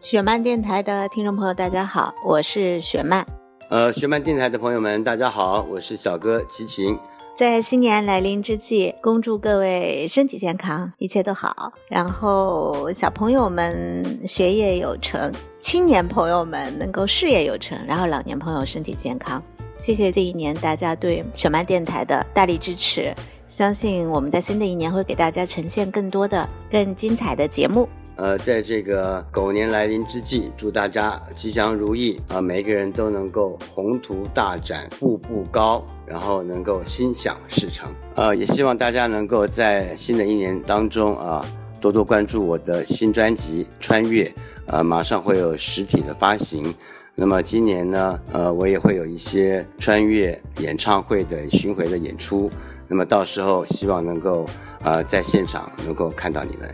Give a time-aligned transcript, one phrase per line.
[0.00, 3.26] 雪漫电台的听众朋友，大家好，我是雪漫。
[3.70, 6.96] 呃，雪漫电台的朋友们，大家好，我是小哥齐秦。
[7.34, 11.72] 在新年来临之际，恭祝各位身体健康，一切都好。
[11.88, 19.42] 然后小朋友们学业有成，青年朋友们能够事业有成，然后老年朋友身体健康。
[19.76, 23.14] 谢谢这一年大家对雪漫电台的大力支持，
[23.46, 27.86] 相信我们在新的一年会给大家呈现更多的、更精彩的节目。
[28.16, 32.40] 呃，在这个狗年来临之际，祝大家吉祥如意啊！
[32.40, 37.90] 每个人都能够宏图大展，步步高，然后能够心想事成。
[38.14, 41.44] 呃，也希望大家能够在新的一年当中啊，
[41.78, 44.24] 多多关注我的新专辑《穿越》，
[44.66, 46.74] 呃，马上会有实体的发行。
[47.14, 52.50] 那么今年呢，呃，我也会有一些穿越演唱会的巡回的演出。
[52.88, 54.46] 那么到时候希望能够
[54.84, 56.68] 呃在现场能够看到你们。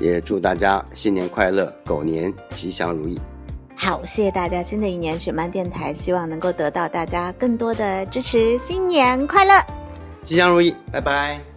[0.00, 3.18] 也祝大家新年快乐，狗年吉祥如意。
[3.76, 9.54] 好，谢谢大家，新的一年雪漫电台希望能够得到大家更多的支持，新年快乐，
[10.22, 11.47] 吉祥如意，拜拜。